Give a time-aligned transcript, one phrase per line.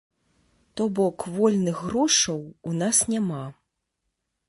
[0.79, 3.45] То бок вольных грошаў у нас няма.